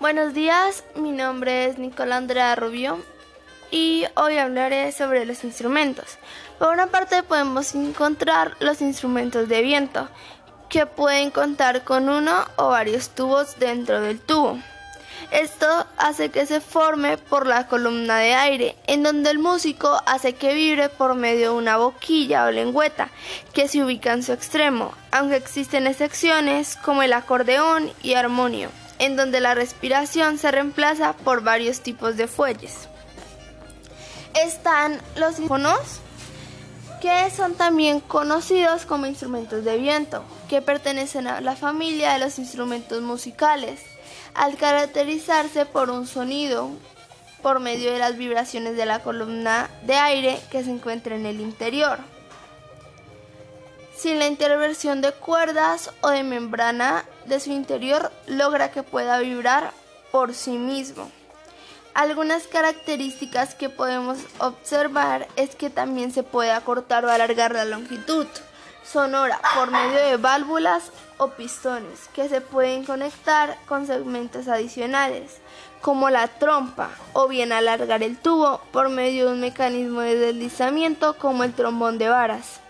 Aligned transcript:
Buenos 0.00 0.32
días, 0.32 0.84
mi 0.94 1.10
nombre 1.10 1.64
es 1.64 1.76
Nicola 1.76 2.18
Andrea 2.18 2.54
Rubio 2.54 3.02
y 3.72 4.04
hoy 4.14 4.38
hablaré 4.38 4.92
sobre 4.92 5.26
los 5.26 5.42
instrumentos. 5.42 6.18
Por 6.60 6.72
una 6.72 6.86
parte 6.86 7.24
podemos 7.24 7.74
encontrar 7.74 8.56
los 8.60 8.80
instrumentos 8.80 9.48
de 9.48 9.60
viento, 9.60 10.08
que 10.68 10.86
pueden 10.86 11.32
contar 11.32 11.82
con 11.82 12.08
uno 12.08 12.44
o 12.54 12.68
varios 12.68 13.08
tubos 13.08 13.58
dentro 13.58 14.00
del 14.00 14.20
tubo. 14.20 14.60
Esto 15.32 15.66
hace 15.96 16.28
que 16.28 16.46
se 16.46 16.60
forme 16.60 17.18
por 17.18 17.48
la 17.48 17.66
columna 17.66 18.18
de 18.18 18.34
aire, 18.34 18.76
en 18.86 19.02
donde 19.02 19.30
el 19.30 19.40
músico 19.40 20.00
hace 20.06 20.34
que 20.36 20.54
vibre 20.54 20.90
por 20.90 21.16
medio 21.16 21.50
de 21.50 21.58
una 21.58 21.76
boquilla 21.76 22.44
o 22.44 22.52
lengüeta 22.52 23.08
que 23.52 23.66
se 23.66 23.82
ubica 23.82 24.12
en 24.12 24.22
su 24.22 24.32
extremo, 24.32 24.94
aunque 25.10 25.34
existen 25.34 25.88
excepciones 25.88 26.76
como 26.76 27.02
el 27.02 27.12
acordeón 27.14 27.90
y 28.00 28.14
armonio, 28.14 28.70
en 28.98 29.16
donde 29.16 29.40
la 29.40 29.54
respiración 29.54 30.38
se 30.38 30.50
reemplaza 30.50 31.12
por 31.12 31.42
varios 31.42 31.80
tipos 31.80 32.16
de 32.16 32.26
fuelles. 32.26 32.88
Están 34.34 35.00
los 35.16 35.36
sinfonos, 35.36 36.00
que 37.00 37.30
son 37.30 37.54
también 37.54 38.00
conocidos 38.00 38.86
como 38.86 39.06
instrumentos 39.06 39.64
de 39.64 39.78
viento, 39.78 40.24
que 40.48 40.62
pertenecen 40.62 41.26
a 41.26 41.40
la 41.40 41.56
familia 41.56 42.12
de 42.12 42.18
los 42.18 42.38
instrumentos 42.38 43.02
musicales 43.02 43.80
al 44.34 44.56
caracterizarse 44.56 45.66
por 45.66 45.90
un 45.90 46.06
sonido 46.06 46.70
por 47.42 47.60
medio 47.60 47.92
de 47.92 47.98
las 47.98 48.16
vibraciones 48.16 48.76
de 48.76 48.86
la 48.86 49.00
columna 49.00 49.70
de 49.84 49.94
aire 49.94 50.40
que 50.50 50.64
se 50.64 50.70
encuentra 50.70 51.14
en 51.14 51.26
el 51.26 51.40
interior, 51.40 51.98
sin 53.98 54.20
la 54.20 54.28
intervención 54.28 55.00
de 55.00 55.12
cuerdas 55.12 55.90
o 56.02 56.10
de 56.10 56.22
membrana 56.22 57.04
de 57.26 57.40
su 57.40 57.50
interior 57.50 58.12
logra 58.28 58.70
que 58.70 58.84
pueda 58.84 59.18
vibrar 59.18 59.72
por 60.12 60.34
sí 60.34 60.52
mismo. 60.52 61.10
Algunas 61.94 62.46
características 62.46 63.56
que 63.56 63.68
podemos 63.68 64.18
observar 64.38 65.26
es 65.34 65.56
que 65.56 65.68
también 65.68 66.12
se 66.12 66.22
puede 66.22 66.52
acortar 66.52 67.04
o 67.04 67.10
alargar 67.10 67.52
la 67.52 67.64
longitud 67.64 68.26
sonora 68.84 69.40
por 69.56 69.72
medio 69.72 69.98
de 69.98 70.16
válvulas 70.16 70.92
o 71.16 71.30
pistones 71.30 72.08
que 72.14 72.28
se 72.28 72.40
pueden 72.40 72.84
conectar 72.84 73.58
con 73.66 73.88
segmentos 73.88 74.46
adicionales, 74.46 75.40
como 75.82 76.08
la 76.08 76.28
trompa, 76.28 76.90
o 77.14 77.26
bien 77.26 77.52
alargar 77.52 78.04
el 78.04 78.16
tubo 78.16 78.60
por 78.70 78.90
medio 78.90 79.26
de 79.26 79.32
un 79.32 79.40
mecanismo 79.40 80.02
de 80.02 80.14
deslizamiento 80.14 81.16
como 81.18 81.42
el 81.42 81.52
trombón 81.52 81.98
de 81.98 82.08
varas. 82.08 82.60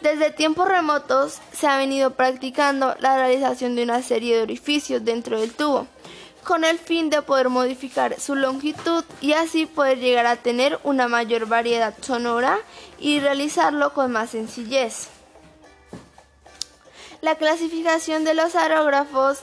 Desde 0.00 0.30
tiempos 0.30 0.68
remotos 0.68 1.38
se 1.52 1.66
ha 1.66 1.76
venido 1.76 2.12
practicando 2.12 2.94
la 3.00 3.16
realización 3.16 3.74
de 3.74 3.82
una 3.82 4.00
serie 4.00 4.36
de 4.36 4.42
orificios 4.42 5.04
dentro 5.04 5.40
del 5.40 5.52
tubo, 5.52 5.88
con 6.44 6.64
el 6.64 6.78
fin 6.78 7.10
de 7.10 7.20
poder 7.20 7.48
modificar 7.48 8.18
su 8.20 8.36
longitud 8.36 9.04
y 9.20 9.32
así 9.32 9.66
poder 9.66 9.98
llegar 9.98 10.26
a 10.26 10.36
tener 10.36 10.78
una 10.84 11.08
mayor 11.08 11.46
variedad 11.46 11.94
sonora 12.00 12.58
y 13.00 13.18
realizarlo 13.18 13.92
con 13.92 14.12
más 14.12 14.30
sencillez. 14.30 15.08
La 17.20 17.34
clasificación 17.34 18.22
de 18.22 18.34
los 18.34 18.54
aerógrafos 18.54 19.40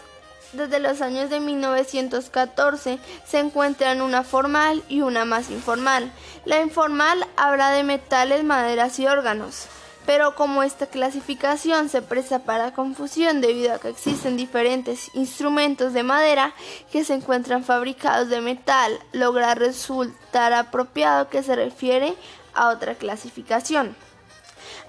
desde 0.53 0.80
los 0.80 1.02
años 1.02 1.30
de 1.30 1.42
1914 1.42 3.00
se 3.28 3.40
encuentran 3.40 4.02
una 4.02 4.23
formal 4.23 4.81
y 4.88 5.02
una 5.02 5.25
más 5.25 5.50
informal. 5.50 6.09
La 6.45 6.62
informal 6.62 7.28
habla 7.36 7.72
de 7.72 7.84
metales, 7.84 8.45
maderas 8.45 8.97
y 9.00 9.08
órganos. 9.08 9.67
Pero 10.06 10.36
como 10.36 10.61
esta 10.61 10.86
clasificación 10.86 11.89
se 11.89 12.02
presta 12.02 12.39
para 12.39 12.73
confusión 12.73 13.42
debido 13.42 13.73
a 13.73 13.80
que 13.80 13.89
existen 13.89 14.38
diferentes 14.38 15.09
instrumentos 15.16 15.94
de 15.94 16.03
madera 16.03 16.53
que 16.92 17.03
se 17.03 17.16
encuentran 17.16 17.64
fabricados 17.64 18.30
de 18.30 18.42
metal, 18.42 19.00
logra 19.14 19.56
resultar 19.56 20.53
apropiado 20.53 21.30
que 21.30 21.42
se 21.42 21.56
refiere 21.56 22.16
a 22.53 22.70
otra 22.70 22.95
clasificación. 22.95 23.95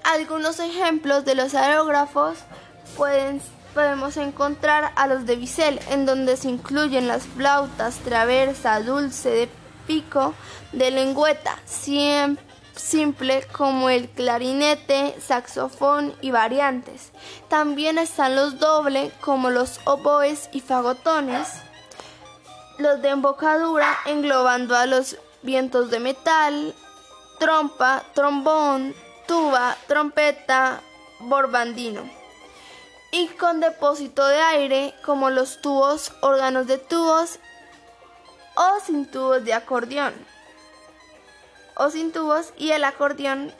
Algunos 0.03 0.59
ejemplos 0.59 1.25
de 1.25 1.35
los 1.35 1.55
aerógrafos 1.55 2.37
podemos 2.95 4.17
encontrar 4.17 4.93
a 4.95 5.07
los 5.07 5.25
de 5.25 5.35
bisel, 5.35 5.79
en 5.89 6.05
donde 6.05 6.37
se 6.37 6.49
incluyen 6.49 7.07
las 7.07 7.23
flautas, 7.23 7.97
traversa, 7.99 8.79
dulce, 8.81 9.29
de 9.29 9.49
pico, 9.85 10.33
de 10.71 10.91
lengüeta, 10.91 11.57
simple 12.77 13.45
como 13.51 13.89
el 13.89 14.09
clarinete, 14.09 15.15
saxofón 15.19 16.13
y 16.21 16.31
variantes. 16.31 17.11
También 17.49 17.97
están 17.97 18.35
los 18.35 18.59
doble 18.59 19.11
como 19.21 19.49
los 19.49 19.79
oboes 19.85 20.49
y 20.51 20.61
fagotones, 20.61 21.47
los 22.77 23.01
de 23.01 23.09
embocadura 23.09 23.97
englobando 24.05 24.75
a 24.75 24.85
los 24.85 25.17
vientos 25.41 25.89
de 25.89 25.99
metal, 25.99 26.75
trompa, 27.39 28.03
trombón, 28.13 28.95
tuba, 29.27 29.75
trompeta, 29.87 30.81
borbandino 31.19 32.01
y 33.11 33.27
con 33.27 33.59
depósito 33.59 34.25
de 34.27 34.37
aire 34.37 34.93
como 35.05 35.29
los 35.29 35.61
tubos, 35.61 36.11
órganos 36.21 36.67
de 36.67 36.77
tubos 36.77 37.39
o 38.55 38.79
sin 38.85 39.09
tubos 39.09 39.43
de 39.43 39.53
acordeón 39.53 40.13
o 41.77 41.89
sin 41.89 42.11
tubos 42.11 42.53
y 42.57 42.71
el 42.71 42.83
acordeón 42.83 43.51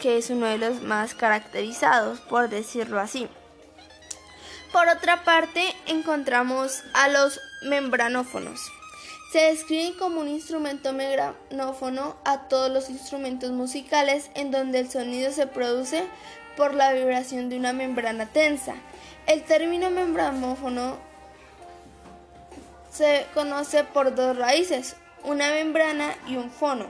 que 0.00 0.18
es 0.18 0.30
uno 0.30 0.46
de 0.46 0.58
los 0.58 0.82
más 0.82 1.14
caracterizados 1.14 2.20
por 2.20 2.48
decirlo 2.48 3.00
así. 3.00 3.28
Por 4.72 4.88
otra 4.88 5.24
parte 5.24 5.74
encontramos 5.86 6.82
a 6.94 7.08
los 7.08 7.40
membranófonos. 7.62 8.60
Se 9.32 9.40
describen 9.40 9.94
como 9.94 10.20
un 10.20 10.28
instrumento 10.28 10.92
membranófono 10.92 12.16
a 12.24 12.48
todos 12.48 12.70
los 12.70 12.88
instrumentos 12.88 13.50
musicales 13.50 14.30
en 14.34 14.50
donde 14.50 14.80
el 14.80 14.90
sonido 14.90 15.32
se 15.32 15.46
produce 15.46 16.04
por 16.56 16.74
la 16.74 16.92
vibración 16.92 17.48
de 17.48 17.56
una 17.56 17.72
membrana 17.72 18.26
tensa. 18.26 18.74
El 19.26 19.44
término 19.44 19.90
membranófono 19.90 20.98
se 22.92 23.26
conoce 23.34 23.84
por 23.84 24.14
dos 24.14 24.36
raíces, 24.36 24.96
una 25.22 25.50
membrana 25.50 26.14
y 26.26 26.36
un 26.36 26.50
fono. 26.50 26.86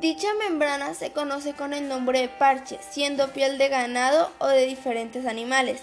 Dicha 0.00 0.28
membrana 0.34 0.94
se 0.94 1.12
conoce 1.12 1.54
con 1.54 1.72
el 1.72 1.88
nombre 1.88 2.20
de 2.20 2.28
parche, 2.28 2.78
siendo 2.90 3.32
piel 3.32 3.58
de 3.58 3.68
ganado 3.68 4.30
o 4.38 4.46
de 4.46 4.66
diferentes 4.66 5.26
animales, 5.26 5.80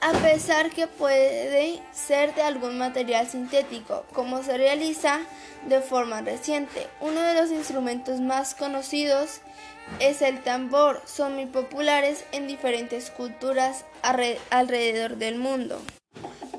a 0.00 0.12
pesar 0.12 0.70
que 0.70 0.86
puede 0.86 1.80
ser 1.92 2.34
de 2.34 2.42
algún 2.42 2.76
material 2.78 3.26
sintético, 3.26 4.04
como 4.12 4.42
se 4.42 4.56
realiza 4.56 5.20
de 5.66 5.80
forma 5.80 6.20
reciente. 6.20 6.86
Uno 7.00 7.22
de 7.22 7.34
los 7.34 7.50
instrumentos 7.50 8.20
más 8.20 8.54
conocidos 8.54 9.40
es 10.00 10.22
el 10.22 10.42
tambor. 10.42 11.00
Son 11.06 11.34
muy 11.34 11.46
populares 11.46 12.24
en 12.32 12.46
diferentes 12.46 13.10
culturas 13.10 13.84
alrededor 14.50 15.16
del 15.16 15.36
mundo. 15.36 15.80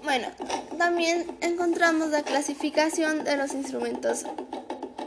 Bueno, 0.04 0.30
también 0.78 1.38
encontramos 1.42 2.10
la 2.10 2.24
clasificación 2.24 3.24
de 3.24 3.36
los 3.38 3.54
instrumentos 3.54 4.24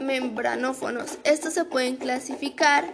membranófonos. 0.01 1.17
Estos 1.23 1.53
se 1.53 1.65
pueden 1.65 1.95
clasificar 1.95 2.85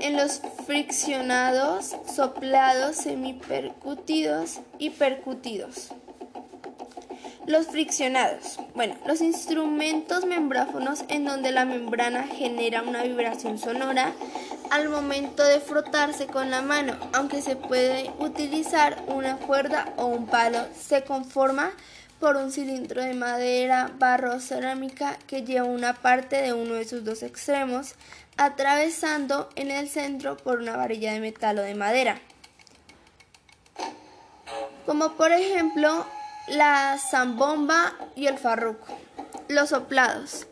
en 0.00 0.16
los 0.16 0.42
friccionados, 0.66 1.96
soplados, 2.14 2.96
semipercutidos 2.96 4.60
y 4.78 4.90
percutidos. 4.90 5.92
Los 7.46 7.68
friccionados. 7.68 8.58
Bueno, 8.74 8.96
los 9.06 9.20
instrumentos 9.20 10.24
membráfonos 10.24 11.04
en 11.08 11.24
donde 11.24 11.52
la 11.52 11.64
membrana 11.64 12.24
genera 12.24 12.82
una 12.82 13.04
vibración 13.04 13.58
sonora 13.58 14.12
al 14.70 14.88
momento 14.88 15.44
de 15.44 15.60
frotarse 15.60 16.26
con 16.26 16.50
la 16.50 16.60
mano, 16.60 16.96
aunque 17.12 17.42
se 17.42 17.54
puede 17.54 18.10
utilizar 18.18 19.02
una 19.06 19.36
cuerda 19.36 19.92
o 19.96 20.06
un 20.06 20.26
palo. 20.26 20.58
Se 20.76 21.04
conforma 21.04 21.70
por 22.20 22.36
un 22.36 22.50
cilindro 22.50 23.02
de 23.02 23.14
madera, 23.14 23.90
barro 23.98 24.36
o 24.36 24.40
cerámica 24.40 25.18
que 25.26 25.42
lleva 25.42 25.66
una 25.66 25.94
parte 25.94 26.40
de 26.42 26.52
uno 26.52 26.74
de 26.74 26.84
sus 26.84 27.04
dos 27.04 27.22
extremos, 27.22 27.94
atravesando 28.36 29.48
en 29.54 29.70
el 29.70 29.88
centro 29.88 30.36
por 30.36 30.60
una 30.60 30.76
varilla 30.76 31.12
de 31.12 31.20
metal 31.20 31.58
o 31.58 31.62
de 31.62 31.74
madera. 31.74 32.20
Como 34.84 35.12
por 35.16 35.32
ejemplo 35.32 36.06
la 36.48 36.96
zambomba 36.98 37.94
y 38.14 38.26
el 38.26 38.38
farruco. 38.38 38.86
Los 39.48 39.70
soplados. 39.70 40.46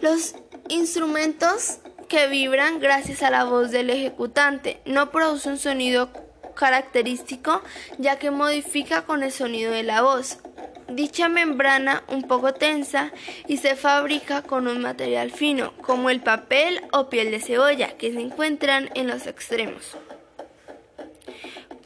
Los 0.00 0.34
instrumentos 0.68 1.78
que 2.08 2.26
vibran 2.28 2.80
gracias 2.80 3.22
a 3.22 3.30
la 3.30 3.44
voz 3.44 3.70
del 3.70 3.90
ejecutante 3.90 4.80
no 4.84 5.10
producen 5.10 5.52
un 5.52 5.58
sonido 5.58 6.10
característico 6.54 7.62
ya 7.98 8.18
que 8.18 8.30
modifica 8.30 9.02
con 9.02 9.22
el 9.22 9.32
sonido 9.32 9.72
de 9.72 9.82
la 9.82 10.02
voz. 10.02 10.38
Dicha 10.88 11.28
membrana 11.28 12.04
un 12.08 12.22
poco 12.22 12.54
tensa 12.54 13.12
y 13.48 13.56
se 13.56 13.74
fabrica 13.74 14.42
con 14.42 14.68
un 14.68 14.80
material 14.80 15.32
fino 15.32 15.72
como 15.78 16.10
el 16.10 16.20
papel 16.20 16.80
o 16.92 17.08
piel 17.10 17.30
de 17.30 17.40
cebolla 17.40 17.96
que 17.96 18.12
se 18.12 18.20
encuentran 18.20 18.90
en 18.94 19.08
los 19.08 19.26
extremos. 19.26 19.96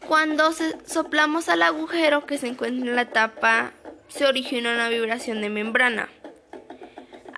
Cuando 0.07 0.51
soplamos 0.87 1.49
al 1.49 1.63
agujero 1.63 2.27
que 2.27 2.37
se 2.37 2.49
encuentra 2.49 2.91
en 2.91 2.97
la 2.97 3.07
tapa 3.07 3.73
se 4.09 4.27
origina 4.27 4.73
una 4.73 4.89
vibración 4.89 5.41
de 5.41 5.49
membrana. 5.49 6.09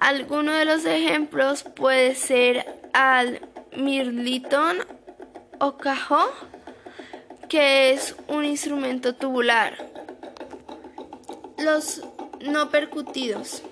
Alguno 0.00 0.52
de 0.52 0.64
los 0.64 0.84
ejemplos 0.84 1.62
puede 1.62 2.14
ser 2.14 2.66
al 2.92 3.40
mirlitón 3.76 4.78
o 5.60 5.76
cajón, 5.76 6.28
que 7.48 7.92
es 7.92 8.16
un 8.26 8.44
instrumento 8.44 9.14
tubular. 9.14 9.76
Los 11.62 12.02
no 12.40 12.70
percutidos. 12.70 13.62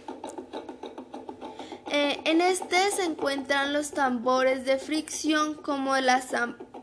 Eh, 1.90 2.20
en 2.25 2.40
este 2.40 2.90
se 2.92 3.04
encuentran 3.04 3.72
los 3.72 3.90
tambores 3.90 4.64
de 4.64 4.78
fricción 4.78 5.54
como 5.54 5.96
la 5.96 6.22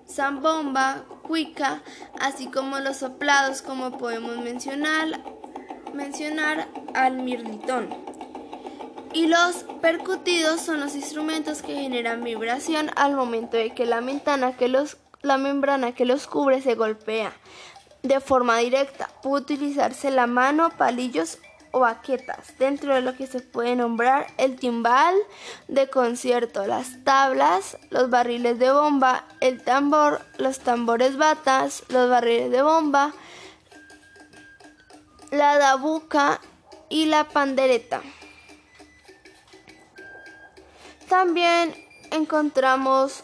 zambomba, 0.05 1.05
cuica, 1.23 1.81
así 2.19 2.47
como 2.47 2.79
los 2.79 2.97
soplados 2.97 3.61
como 3.61 3.97
podemos 3.97 4.37
mencionar, 4.37 5.23
mencionar 5.93 6.67
al 6.93 7.19
mirlitón. 7.23 7.87
Y 9.13 9.27
los 9.27 9.63
percutidos 9.81 10.59
son 10.59 10.81
los 10.81 10.93
instrumentos 10.93 11.61
que 11.61 11.75
generan 11.75 12.21
vibración 12.21 12.91
al 12.97 13.15
momento 13.15 13.55
de 13.55 13.69
que 13.69 13.85
la, 13.85 14.03
que 14.57 14.67
los, 14.67 14.97
la 15.21 15.37
membrana 15.37 15.93
que 15.93 16.03
los 16.03 16.27
cubre 16.27 16.61
se 16.61 16.75
golpea 16.75 17.31
de 18.07 18.19
forma 18.19 18.57
directa. 18.57 19.09
Puede 19.21 19.43
utilizarse 19.43 20.11
la 20.11 20.27
mano, 20.27 20.69
palillos 20.77 21.39
o 21.71 21.81
baquetas, 21.81 22.57
dentro 22.57 22.95
de 22.95 23.01
lo 23.01 23.15
que 23.15 23.27
se 23.27 23.41
puede 23.41 23.75
nombrar 23.75 24.27
el 24.37 24.57
timbal 24.57 25.15
de 25.67 25.89
concierto, 25.89 26.65
las 26.65 27.03
tablas, 27.03 27.77
los 27.89 28.09
barriles 28.09 28.57
de 28.59 28.71
bomba, 28.71 29.25
el 29.41 29.63
tambor, 29.63 30.21
los 30.37 30.59
tambores 30.59 31.17
batas, 31.17 31.83
los 31.89 32.09
barriles 32.09 32.51
de 32.51 32.61
bomba, 32.61 33.13
la 35.31 35.57
dabuca 35.57 36.39
y 36.89 37.05
la 37.05 37.25
pandereta. 37.25 38.01
También 41.09 41.75
encontramos 42.11 43.23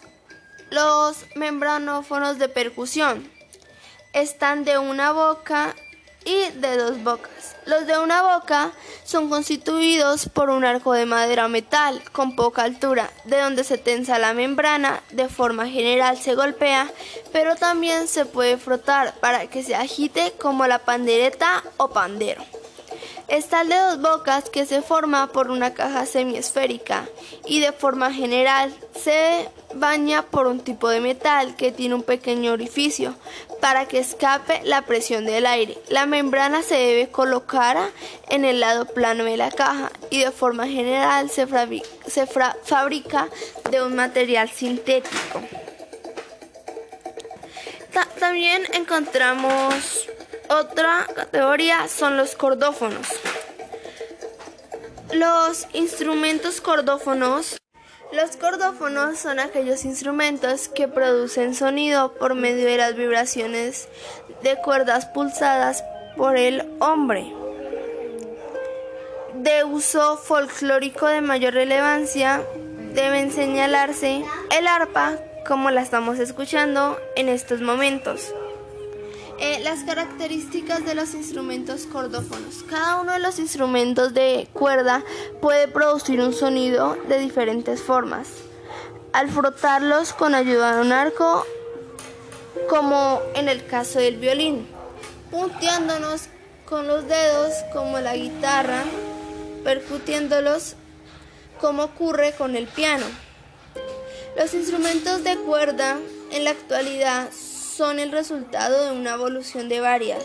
los 0.69 1.25
membranófonos 1.35 2.39
de 2.39 2.50
percusión. 2.50 3.30
Están 4.13 4.63
de 4.63 4.77
una 4.77 5.12
boca 5.12 5.75
y 6.24 6.51
de 6.60 6.77
dos 6.77 7.04
bocas. 7.04 7.56
Los 7.65 7.88
de 7.88 7.98
una 7.98 8.21
boca 8.21 8.71
son 9.04 9.27
constituidos 9.27 10.30
por 10.30 10.51
un 10.51 10.65
arco 10.65 10.94
de 10.94 11.07
madera 11.07 11.48
o 11.48 11.50
metal 11.50 12.01
con 12.12 12.36
poca 12.36 12.63
altura, 12.63 13.10
de 13.25 13.39
donde 13.39 13.63
se 13.63 13.80
tensa 13.80 14.19
la 14.19 14.33
membrana, 14.33 15.01
de 15.12 15.30
forma 15.30 15.68
general 15.68 16.18
se 16.18 16.36
golpea, 16.36 16.92
pero 17.31 17.56
también 17.56 18.07
se 18.07 18.25
puede 18.25 18.57
frotar 18.57 19.15
para 19.19 19.48
que 19.48 19.63
se 19.63 19.75
agite 19.75 20.33
como 20.39 20.68
la 20.68 20.80
pandereta 20.80 21.63
o 21.77 21.89
pandero. 21.89 22.44
Está 23.33 23.62
el 23.62 23.69
de 23.69 23.75
dos 23.75 24.00
bocas 24.00 24.47
que 24.51 24.68
se 24.68 24.83
forma 24.83 25.25
por 25.31 25.50
una 25.50 25.74
caja 25.74 26.06
semiesférica 26.06 27.09
y 27.47 27.62
de 27.62 27.71
forma 27.71 28.13
general 28.13 28.71
se 28.94 29.50
baña 29.74 30.21
por 30.21 30.45
un 30.45 30.59
tipo 30.59 30.88
de 30.88 31.00
metal 31.00 31.56
que 31.56 31.71
tiene 31.71 31.95
un 31.95 32.03
pequeño 32.03 32.51
orificio 32.51 33.15
para 33.59 33.88
que 33.88 33.97
escape 33.97 34.62
la 34.65 34.83
presión 34.83 35.25
del 35.25 35.47
aire. 35.47 35.80
La 35.89 36.06
membrana 36.06 36.62
se 36.62 36.75
debe 36.75 37.09
colocar 37.09 37.75
en 38.30 38.45
el 38.45 38.59
lado 38.59 38.85
plano 38.85 39.24
de 39.24 39.35
la 39.35 39.50
caja 39.50 39.91
y 40.12 40.19
de 40.19 40.30
forma 40.30 40.68
general 40.68 41.31
se, 41.31 41.47
fabrica 42.27 43.30
de 43.71 43.81
un 43.81 43.95
material 43.95 44.47
sintético. 44.47 45.41
también 48.19 48.62
encontramos 48.74 50.07
otra 50.53 51.07
categoría 51.15 51.88
son 51.88 52.17
los 52.17 52.35
cordófonos. 52.35 53.07
Los 55.11 55.67
instrumentos 55.73 56.61
cordófonos. 56.61 57.57
Los 58.11 58.38
cordófonos 58.38 59.17
son 59.17 59.39
aquellos 59.39 59.85
instrumentos 59.85 60.67
que 60.67 60.88
producen 60.88 61.55
sonido 61.55 62.13
por 62.13 62.35
medio 62.35 62.67
de 62.67 62.77
las 62.77 62.95
vibraciones 62.95 63.88
de 64.44 64.55
cuerdas 64.57 65.07
pulsadas 65.07 65.83
por 66.15 66.38
el 66.38 66.71
hombre. 66.79 67.33
De 69.33 69.63
uso 69.63 70.17
folclórico 70.17 71.07
de 71.07 71.21
mayor 71.21 71.56
relevancia, 71.56 72.44
deben 72.94 73.31
señalarse 73.31 74.23
el 74.51 74.67
arpa, 74.67 75.17
como 75.47 75.71
la 75.71 75.81
estamos 75.81 76.19
escuchando 76.19 76.99
en 77.15 77.29
estos 77.29 77.61
momentos. 77.61 78.33
Eh, 79.45 79.60
las 79.60 79.84
características 79.84 80.86
de 80.86 80.95
los 80.95 81.13
instrumentos 81.13 81.86
cordófonos. 81.86 82.63
Cada 82.69 83.01
uno 83.01 83.12
de 83.12 83.19
los 83.19 83.40
instrumentos 83.40 84.13
de 84.13 84.48
cuerda 84.54 85.04
puede 85.42 85.68
producir 85.68 86.22
un 86.22 86.31
sonido 86.31 86.98
de 87.10 87.19
diferentes 87.19 87.81
formas. 87.81 88.30
Al 89.12 89.30
frotarlos 89.30 90.13
con 90.13 90.34
ayuda 90.34 90.78
de 90.78 90.81
un 90.81 90.94
arco, 90.94 91.45
como 92.69 93.19
en 93.36 93.50
el 93.50 93.66
caso 93.66 94.00
del 94.00 94.16
violín, 94.16 94.66
punteándonos 95.30 96.30
con 96.66 96.88
los 96.88 97.06
dedos 97.10 97.51
como 97.74 98.00
la 98.00 98.16
guitarra, 98.16 98.86
percutiéndolos 99.66 100.75
como 101.60 101.84
ocurre 101.84 102.31
con 102.31 102.56
el 102.56 102.68
piano. 102.68 103.06
Los 104.38 104.54
instrumentos 104.54 105.25
de 105.25 105.36
cuerda 105.36 106.00
en 106.31 106.45
la 106.45 106.51
actualidad 106.51 107.30
son 107.75 107.99
el 107.99 108.11
resultado 108.11 108.85
de 108.85 108.91
una 108.91 109.13
evolución 109.13 109.67
de 109.67 109.79
varias, 109.79 110.23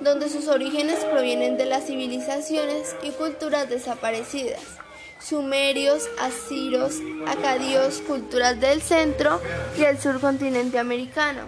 donde 0.00 0.28
sus 0.28 0.48
orígenes 0.48 1.04
provienen 1.04 1.56
de 1.56 1.66
las 1.66 1.86
civilizaciones 1.86 2.94
y 3.02 3.10
culturas 3.10 3.68
desaparecidas. 3.68 4.62
Sumerios, 5.20 6.08
asiros, 6.20 6.96
acadios, 7.26 8.02
culturas 8.06 8.60
del 8.60 8.82
centro 8.82 9.40
y 9.78 9.82
el 9.82 9.98
sur 9.98 10.20
continente 10.20 10.78
americano. 10.78 11.42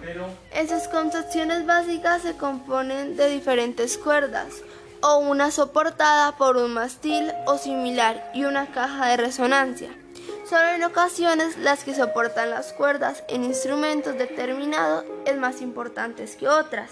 Esas 0.51 0.87
concepciones 0.87 1.65
básicas 1.65 2.23
se 2.23 2.35
componen 2.35 3.15
de 3.15 3.29
diferentes 3.29 3.97
cuerdas, 3.97 4.47
o 5.01 5.19
una 5.19 5.51
soportada 5.51 6.35
por 6.37 6.57
un 6.57 6.73
mastil 6.73 7.31
o 7.45 7.57
similar 7.57 8.31
y 8.33 8.45
una 8.45 8.71
caja 8.71 9.09
de 9.09 9.17
resonancia. 9.17 9.89
Solo 10.49 10.67
en 10.69 10.83
ocasiones 10.83 11.57
las 11.57 11.83
que 11.83 11.93
soportan 11.93 12.51
las 12.51 12.71
cuerdas 12.71 13.23
en 13.27 13.43
instrumentos 13.43 14.17
determinados 14.17 15.03
es 15.25 15.35
más 15.35 15.61
importantes 15.61 16.37
que 16.37 16.47
otras. 16.47 16.89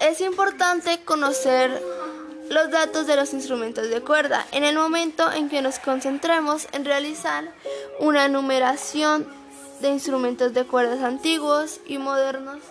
Es 0.00 0.22
importante 0.22 1.04
conocer 1.04 1.82
los 2.48 2.70
datos 2.70 3.06
de 3.06 3.16
los 3.16 3.34
instrumentos 3.34 3.90
de 3.90 4.00
cuerda 4.00 4.46
en 4.52 4.64
el 4.64 4.76
momento 4.76 5.30
en 5.30 5.50
que 5.50 5.60
nos 5.60 5.78
concentremos 5.78 6.68
en 6.72 6.86
realizar 6.86 7.52
una 8.00 8.28
numeración 8.28 9.26
de 9.80 9.88
instrumentos 9.88 10.54
de 10.54 10.64
cuerdas 10.64 11.02
antiguos 11.02 11.80
y 11.86 11.98
modernos 11.98 12.62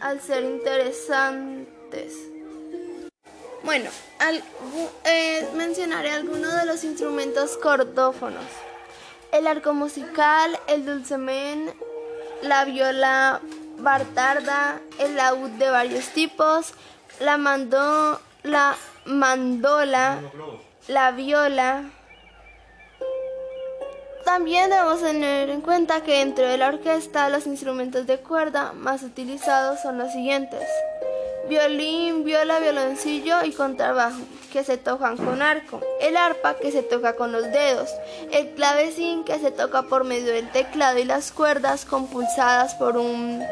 al 0.00 0.20
ser 0.20 0.44
interesantes. 0.44 2.31
Bueno, 3.64 3.90
eh, 5.04 5.48
mencionaré 5.54 6.10
algunos 6.10 6.52
de 6.52 6.66
los 6.66 6.82
instrumentos 6.82 7.56
cordófonos. 7.56 8.44
El 9.30 9.46
arco 9.46 9.72
musical, 9.72 10.58
el 10.66 10.84
dulcemen, 10.84 11.72
la 12.42 12.64
viola 12.64 13.40
bartarda, 13.78 14.80
el 14.98 15.14
laúd 15.14 15.50
de 15.50 15.70
varios 15.70 16.06
tipos, 16.08 16.74
la, 17.20 17.36
mando, 17.38 18.20
la 18.42 18.76
mandola, 19.06 20.20
la 20.88 21.12
viola. 21.12 21.84
También 24.24 24.70
debemos 24.70 25.00
tener 25.02 25.50
en 25.50 25.60
cuenta 25.60 26.02
que 26.02 26.18
dentro 26.18 26.48
de 26.48 26.58
la 26.58 26.68
orquesta 26.68 27.28
los 27.28 27.46
instrumentos 27.46 28.08
de 28.08 28.18
cuerda 28.18 28.72
más 28.72 29.04
utilizados 29.04 29.80
son 29.80 29.98
los 29.98 30.10
siguientes 30.12 30.66
violín, 31.48 32.24
viola, 32.24 32.58
violoncillo 32.60 33.44
y 33.44 33.52
contrabajo, 33.52 34.20
que 34.52 34.64
se 34.64 34.76
tocan 34.76 35.16
con 35.16 35.42
arco, 35.42 35.80
el 36.00 36.16
arpa, 36.16 36.54
que 36.54 36.70
se 36.70 36.82
toca 36.82 37.16
con 37.16 37.32
los 37.32 37.44
dedos, 37.44 37.90
el 38.30 38.50
clavecín, 38.50 39.24
que 39.24 39.38
se 39.38 39.50
toca 39.50 39.82
por 39.82 40.04
medio 40.04 40.32
del 40.32 40.50
teclado 40.50 40.98
y 40.98 41.04
las 41.04 41.32
cuerdas 41.32 41.84
compulsadas 41.84 42.74
por 42.74 42.96
un 42.96 43.42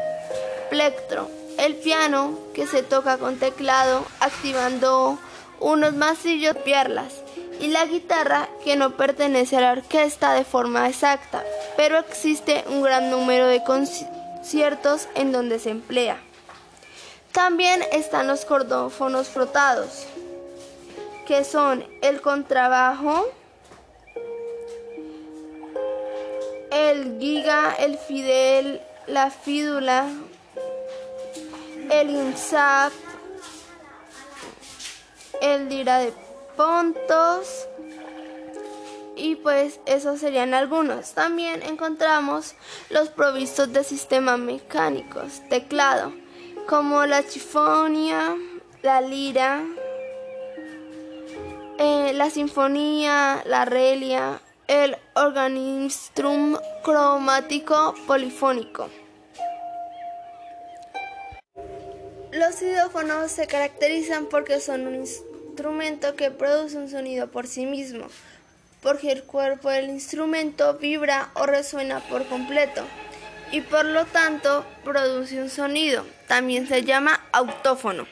plectro, 0.69 1.27
el 1.57 1.75
piano, 1.75 2.37
que 2.53 2.67
se 2.67 2.83
toca 2.83 3.17
con 3.17 3.37
teclado, 3.37 4.05
activando 4.19 5.19
unos 5.59 5.93
masillos 5.93 6.55
pierlas, 6.57 7.13
y 7.59 7.67
la 7.67 7.85
guitarra, 7.85 8.49
que 8.63 8.75
no 8.75 8.97
pertenece 8.97 9.57
a 9.57 9.61
la 9.61 9.71
orquesta 9.73 10.33
de 10.33 10.43
forma 10.43 10.89
exacta, 10.89 11.43
pero 11.77 11.99
existe 11.99 12.63
un 12.67 12.81
gran 12.81 13.11
número 13.11 13.45
de 13.47 13.63
conciertos 13.63 15.07
en 15.13 15.31
donde 15.31 15.59
se 15.59 15.69
emplea. 15.69 16.17
También 17.31 17.81
están 17.91 18.27
los 18.27 18.43
cordófonos 18.43 19.29
frotados, 19.29 20.05
que 21.25 21.45
son 21.45 21.85
el 22.01 22.21
contrabajo, 22.21 23.25
el 26.71 27.17
giga, 27.19 27.73
el 27.79 27.97
fidel, 27.97 28.81
la 29.07 29.31
fídula, 29.31 30.09
el 31.89 32.09
insap, 32.09 32.91
el 35.41 35.69
lira 35.69 35.99
de 35.99 36.13
pontos, 36.57 37.67
y 39.15 39.35
pues 39.35 39.79
esos 39.85 40.19
serían 40.19 40.53
algunos. 40.53 41.13
También 41.13 41.63
encontramos 41.63 42.55
los 42.89 43.09
provistos 43.09 43.71
de 43.71 43.83
sistemas 43.83 44.37
mecánicos, 44.37 45.41
teclado, 45.49 46.13
como 46.67 47.05
la 47.05 47.25
chifonia, 47.25 48.35
la 48.81 49.01
lira, 49.01 49.63
eh, 51.77 52.11
la 52.13 52.29
sinfonía, 52.29 53.43
la 53.45 53.65
relia, 53.65 54.41
el 54.67 54.97
organistrum 55.15 56.57
cromático 56.83 57.93
polifónico. 58.07 58.89
Los 62.31 62.61
idófonos 62.61 63.31
se 63.31 63.47
caracterizan 63.47 64.27
porque 64.27 64.59
son 64.59 64.87
un 64.87 64.95
instrumento 64.95 66.15
que 66.15 66.31
produce 66.31 66.77
un 66.77 66.89
sonido 66.89 67.29
por 67.29 67.47
sí 67.47 67.65
mismo, 67.65 68.05
porque 68.81 69.11
el 69.11 69.23
cuerpo 69.23 69.69
del 69.69 69.89
instrumento 69.89 70.75
vibra 70.75 71.29
o 71.35 71.45
resuena 71.45 71.99
por 72.09 72.25
completo 72.27 72.83
y 73.51 73.61
por 73.61 73.85
lo 73.85 74.05
tanto 74.05 74.65
produce 74.83 75.41
un 75.41 75.49
sonido. 75.49 76.05
También 76.27 76.67
se 76.67 76.83
llama 76.83 77.19
autófono. 77.31 78.07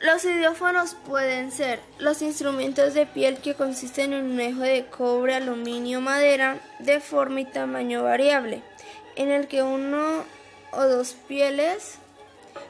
Los 0.00 0.24
idiófonos 0.24 0.96
pueden 1.06 1.52
ser 1.52 1.80
los 1.98 2.22
instrumentos 2.22 2.92
de 2.94 3.06
piel 3.06 3.38
que 3.38 3.54
consisten 3.54 4.12
en 4.12 4.32
un 4.32 4.40
eje 4.40 4.60
de 4.60 4.86
cobre, 4.86 5.34
aluminio, 5.34 6.00
madera 6.00 6.58
de 6.80 6.98
forma 6.98 7.40
y 7.40 7.44
tamaño 7.44 8.02
variable, 8.02 8.62
en 9.14 9.30
el 9.30 9.46
que 9.46 9.62
uno 9.62 10.24
o 10.72 10.82
dos 10.82 11.14
pieles 11.28 11.98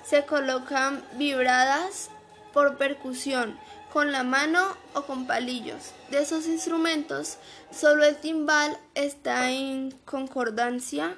se 0.05 0.27
colocan 0.27 1.03
vibradas 1.15 2.11
por 2.53 2.77
percusión 2.77 3.59
con 3.93 4.11
la 4.11 4.23
mano 4.23 4.75
o 4.95 5.03
con 5.03 5.27
palillos. 5.27 5.93
De 6.11 6.21
esos 6.21 6.47
instrumentos, 6.47 7.37
solo 7.71 8.05
el 8.05 8.17
timbal 8.17 8.79
está 8.95 9.51
en 9.51 9.91
concordancia 10.07 11.15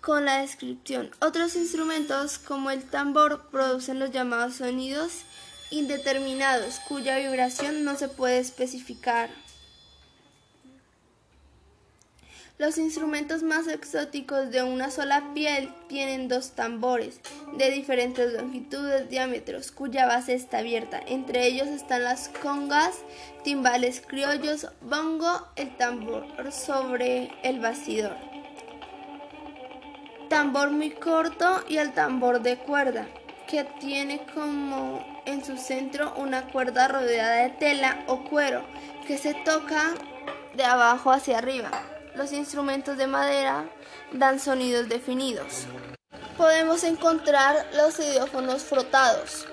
con 0.00 0.24
la 0.24 0.40
descripción. 0.40 1.10
Otros 1.20 1.56
instrumentos, 1.56 2.38
como 2.38 2.70
el 2.70 2.84
tambor, 2.84 3.48
producen 3.50 3.98
los 3.98 4.12
llamados 4.12 4.56
sonidos 4.56 5.22
indeterminados, 5.70 6.78
cuya 6.88 7.18
vibración 7.18 7.84
no 7.84 7.96
se 7.96 8.08
puede 8.08 8.38
especificar. 8.38 9.28
Los 12.58 12.76
instrumentos 12.76 13.44
más 13.44 13.68
exóticos 13.68 14.50
de 14.50 14.64
una 14.64 14.90
sola 14.90 15.32
piel 15.32 15.72
tienen 15.86 16.26
dos 16.26 16.56
tambores 16.56 17.20
de 17.56 17.70
diferentes 17.70 18.32
longitudes, 18.32 19.08
diámetros, 19.08 19.70
cuya 19.70 20.06
base 20.06 20.34
está 20.34 20.58
abierta. 20.58 21.00
Entre 21.06 21.46
ellos 21.46 21.68
están 21.68 22.02
las 22.02 22.28
congas, 22.42 22.96
timbales 23.44 24.02
criollos, 24.04 24.66
bongo, 24.80 25.46
el 25.54 25.76
tambor 25.76 26.26
sobre 26.50 27.30
el 27.44 27.60
bastidor. 27.60 28.16
Tambor 30.28 30.72
muy 30.72 30.90
corto 30.90 31.62
y 31.68 31.76
el 31.76 31.92
tambor 31.92 32.42
de 32.42 32.56
cuerda, 32.56 33.06
que 33.46 33.62
tiene 33.78 34.26
como 34.34 35.22
en 35.26 35.44
su 35.44 35.56
centro 35.58 36.12
una 36.16 36.50
cuerda 36.50 36.88
rodeada 36.88 37.36
de 37.44 37.50
tela 37.50 38.02
o 38.08 38.24
cuero 38.24 38.64
que 39.06 39.16
se 39.16 39.34
toca 39.34 39.94
de 40.56 40.64
abajo 40.64 41.12
hacia 41.12 41.38
arriba 41.38 41.97
los 42.18 42.32
instrumentos 42.32 42.98
de 42.98 43.06
madera 43.06 43.70
dan 44.12 44.40
sonidos 44.40 44.88
definidos. 44.88 45.66
Podemos 46.36 46.82
encontrar 46.82 47.64
los 47.74 47.98
idiófonos 48.00 48.64
frotados. 48.64 49.46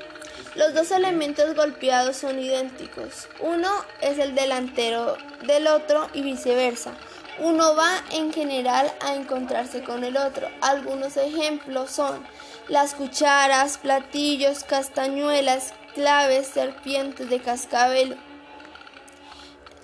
Los 0.55 0.73
dos 0.73 0.89
elementos 0.89 1.55
golpeados 1.55 2.17
son 2.17 2.39
idénticos. 2.39 3.27
Uno 3.39 3.69
es 4.01 4.17
el 4.17 4.33
delantero 4.33 5.15
del 5.45 5.67
otro 5.67 6.09
y 6.13 6.23
viceversa. 6.23 6.93
Uno 7.37 7.75
va 7.75 7.91
en 8.11 8.33
general 8.33 8.91
a 9.01 9.13
encontrarse 9.13 9.83
con 9.83 10.03
el 10.03 10.17
otro. 10.17 10.47
Algunos 10.61 11.17
ejemplos 11.17 11.91
son 11.91 12.25
las 12.67 12.95
cucharas, 12.95 13.77
platillos, 13.77 14.63
castañuelas, 14.63 15.73
claves, 15.93 16.47
serpientes 16.47 17.29
de 17.29 17.41
cascabel. 17.41 18.17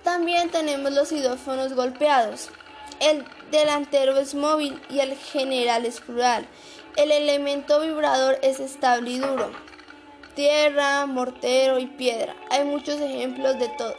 También 0.03 0.50
tenemos 0.50 0.91
los 0.93 1.11
idófonos 1.11 1.73
golpeados. 1.73 2.50
El 3.01 3.25
delantero 3.50 4.15
es 4.20 4.36
móvil 4.36 4.79
y 4.88 5.00
el 5.00 5.15
general 5.15 5.88
es 5.88 6.00
plural. 6.00 6.46
El 6.96 7.12
elemento 7.12 7.81
vibrador 7.81 8.38
es 8.43 8.60
estable 8.60 9.10
y 9.10 9.17
duro. 9.17 9.51
Tierra, 10.36 11.08
mortero 11.08 11.79
y 11.79 11.88
piedra. 11.88 12.36
Hay 12.51 12.63
muchos 12.63 13.01
ejemplos 13.01 13.58
de 13.58 13.70
todo 13.70 13.96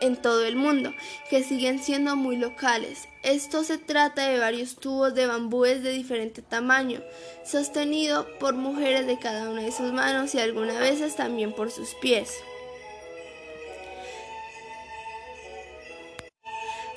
en 0.00 0.16
todo 0.16 0.44
el 0.44 0.54
mundo 0.54 0.92
que 1.28 1.42
siguen 1.42 1.82
siendo 1.82 2.14
muy 2.14 2.36
locales. 2.36 3.08
Esto 3.24 3.64
se 3.64 3.76
trata 3.76 4.28
de 4.28 4.38
varios 4.38 4.76
tubos 4.76 5.14
de 5.14 5.26
bambúes 5.26 5.82
de 5.82 5.90
diferente 5.90 6.40
tamaño, 6.40 7.00
sostenido 7.44 8.26
por 8.38 8.54
mujeres 8.54 9.06
de 9.06 9.18
cada 9.18 9.50
una 9.50 9.62
de 9.62 9.72
sus 9.72 9.92
manos 9.92 10.32
y 10.34 10.38
algunas 10.38 10.78
veces 10.78 11.16
también 11.16 11.52
por 11.52 11.72
sus 11.72 11.94
pies. 11.94 12.34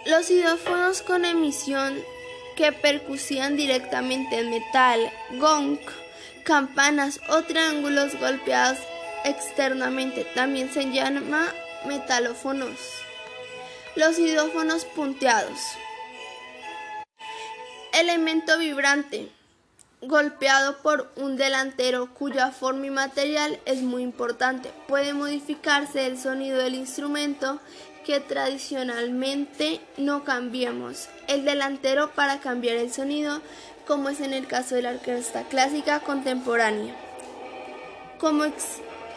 Los 0.08 0.32
idófonos 0.32 1.02
con 1.02 1.26
emisión 1.26 2.02
que 2.56 2.72
percusían 2.72 3.58
directamente 3.58 4.40
en 4.40 4.50
metal, 4.50 5.12
gong, 5.32 5.80
campanas 6.46 7.20
o 7.28 7.42
triángulos 7.42 8.18
golpeados 8.18 8.80
externamente 9.26 10.24
también 10.34 10.72
se 10.72 10.90
llama 10.92 11.54
metalófonos. 11.86 12.80
Los 13.98 14.18
idófonos 14.18 14.86
punteados. 14.86 15.60
Elemento 17.92 18.58
vibrante 18.60 19.30
golpeado 20.02 20.78
por 20.84 21.12
un 21.16 21.36
delantero 21.36 22.14
cuya 22.14 22.52
forma 22.52 22.86
y 22.86 22.92
material 22.92 23.60
es 23.66 23.82
muy 23.82 24.04
importante. 24.04 24.72
Puede 24.88 25.14
modificarse 25.14 26.06
el 26.06 26.18
sonido 26.18 26.60
del 26.60 26.76
instrumento 26.76 27.60
que 28.08 28.22
tradicionalmente 28.22 29.82
no 29.98 30.24
cambiemos. 30.24 31.10
El 31.28 31.44
delantero 31.44 32.12
para 32.12 32.40
cambiar 32.40 32.78
el 32.78 32.90
sonido, 32.90 33.42
como 33.86 34.08
es 34.08 34.22
en 34.22 34.32
el 34.32 34.48
caso 34.48 34.76
de 34.76 34.82
la 34.82 34.92
orquesta 34.92 35.44
clásica 35.44 36.00
contemporánea. 36.00 36.96
Como, 38.18 38.46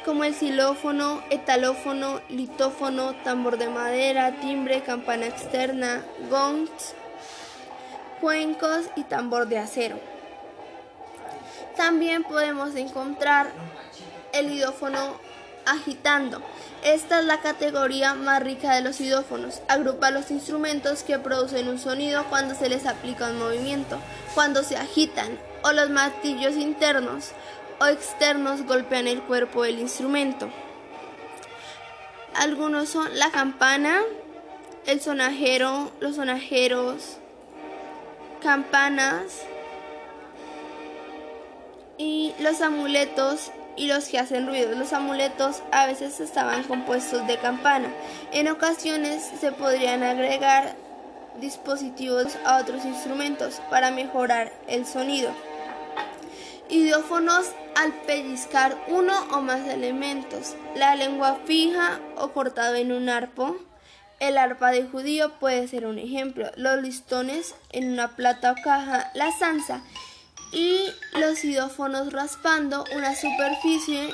como 0.05 0.25
el 0.25 0.35
xilófono, 0.35 1.23
etalófono, 1.31 2.21
litófono, 2.31 3.15
tambor 3.23 3.59
de 3.59 3.69
madera, 3.69 4.41
timbre, 4.41 4.83
campana 4.83 5.29
externa, 5.29 6.05
gongs, 6.29 6.95
cuencos 8.21 8.87
y 8.97 9.05
tambor 9.05 9.47
de 9.47 9.59
acero. 9.59 10.01
También 11.77 12.25
podemos 12.25 12.75
encontrar 12.75 13.53
el 14.33 14.53
idófono 14.53 15.30
agitando. 15.71 16.43
Esta 16.83 17.21
es 17.21 17.25
la 17.25 17.41
categoría 17.41 18.15
más 18.15 18.43
rica 18.43 18.75
de 18.75 18.81
los 18.81 19.01
idófonos. 19.01 19.61
Agrupa 19.69 20.11
los 20.11 20.31
instrumentos 20.31 21.03
que 21.03 21.19
producen 21.19 21.69
un 21.69 21.79
sonido 21.79 22.25
cuando 22.31 22.55
se 22.55 22.69
les 22.69 22.87
aplica 22.87 23.31
un 23.31 23.39
movimiento, 23.39 23.99
cuando 24.35 24.63
se 24.63 24.77
agitan, 24.77 25.39
o 25.63 25.73
los 25.73 25.91
martillos 25.91 26.55
internos 26.57 27.33
o 27.81 27.87
externos 27.87 28.63
golpean 28.67 29.07
el 29.09 29.23
cuerpo 29.23 29.63
del 29.63 29.79
instrumento. 29.79 30.51
Algunos 32.35 32.89
son 32.91 33.19
la 33.19 33.31
campana, 33.31 34.03
el 34.87 35.01
sonajero, 35.01 35.91
los 36.01 36.17
sonajeros, 36.17 37.17
campanas 38.41 39.43
y 41.99 42.35
los 42.39 42.61
amuletos 42.61 43.51
y 43.77 43.87
los 43.87 44.07
que 44.07 44.19
hacen 44.19 44.47
ruido. 44.47 44.73
Los 44.73 44.93
amuletos 44.93 45.63
a 45.73 45.87
veces 45.87 46.21
estaban 46.21 46.63
compuestos 46.65 47.27
de 47.27 47.39
campana. 47.39 47.89
En 48.33 48.49
ocasiones 48.49 49.29
se 49.41 49.53
podrían 49.53 50.03
agregar 50.03 50.77
dispositivos 51.41 52.37
a 52.45 52.59
otros 52.59 52.85
instrumentos 52.85 53.61
para 53.71 53.91
mejorar 53.91 54.53
el 54.69 54.87
sonido. 54.87 55.31
Idiófonos 56.69 57.47
al 57.75 57.93
pellizcar 58.07 58.77
uno 58.89 59.13
o 59.33 59.41
más 59.41 59.67
elementos. 59.67 60.55
La 60.77 60.95
lengua 60.95 61.39
fija 61.45 62.01
o 62.17 62.31
cortado 62.31 62.77
en 62.77 62.93
un 62.93 63.09
arpo. 63.09 63.57
El 64.21 64.37
arpa 64.37 64.71
de 64.71 64.85
judío 64.85 65.33
puede 65.41 65.67
ser 65.67 65.87
un 65.87 65.99
ejemplo. 65.99 66.51
Los 66.57 66.83
listones 66.83 67.55
en 67.71 67.93
una 67.93 68.15
plata 68.17 68.53
o 68.53 68.63
caja. 68.63 69.11
La 69.15 69.33
zanza 69.33 69.83
y 70.53 70.93
los 71.19 71.45
idófonos 71.45 72.13
raspando 72.13 72.85
una 72.95 73.15
superficie 73.15 74.13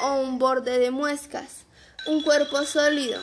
o 0.00 0.20
un 0.20 0.38
borde 0.38 0.78
de 0.78 0.90
muescas, 0.90 1.64
un 2.06 2.22
cuerpo 2.22 2.64
sólido. 2.64 3.20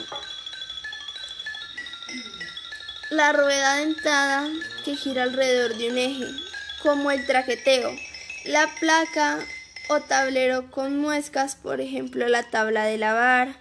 La 3.11 3.31
rueda 3.33 3.75
dentada 3.75 4.49
que 4.83 4.95
gira 4.95 5.23
alrededor 5.23 5.77
de 5.77 5.89
un 5.89 5.97
eje, 5.97 6.25
como 6.81 7.11
el 7.11 7.25
traqueteo. 7.25 7.95
La 8.45 8.67
placa 8.79 9.39
o 9.89 10.01
tablero 10.01 10.71
con 10.71 10.99
muescas, 10.99 11.55
por 11.55 11.81
ejemplo 11.81 12.27
la 12.27 12.43
tabla 12.43 12.85
de 12.85 12.97
lavar 12.97 13.55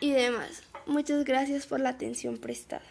y 0.00 0.12
demás. 0.12 0.62
Muchas 0.86 1.24
gracias 1.24 1.66
por 1.66 1.80
la 1.80 1.90
atención 1.90 2.38
prestada. 2.38 2.82